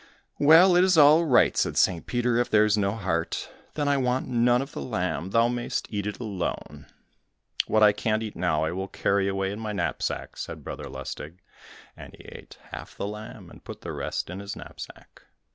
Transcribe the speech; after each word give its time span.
"Well, 0.39 0.75
it 0.75 0.83
is 0.83 0.97
all 0.97 1.25
right," 1.25 1.55
said 1.55 1.77
St. 1.77 2.07
Peter, 2.07 2.37
"if 2.39 2.49
there 2.49 2.65
is 2.65 2.75
no 2.75 2.93
heart, 2.93 3.51
then 3.75 3.87
I 3.87 3.97
want 3.97 4.27
none 4.27 4.59
of 4.59 4.71
the 4.71 4.81
lamb; 4.81 5.29
thou 5.29 5.47
mayst 5.47 5.85
eat 5.91 6.07
it 6.07 6.17
alone." 6.19 6.87
"What 7.67 7.83
I 7.83 7.91
can't 7.91 8.23
eat 8.23 8.35
now, 8.35 8.63
I 8.63 8.71
will 8.71 8.87
carry 8.87 9.27
away 9.27 9.51
in 9.51 9.59
my 9.59 9.73
knapsack," 9.73 10.37
said 10.37 10.63
Brother 10.63 10.85
Lustig, 10.89 11.37
and 11.95 12.15
he 12.15 12.23
ate 12.23 12.57
half 12.71 12.97
the 12.97 13.05
lamb, 13.05 13.51
and 13.51 13.63
put 13.63 13.81
the 13.81 13.93
rest 13.93 14.31
in 14.31 14.39
his 14.39 14.55
knapsack. 14.55 15.21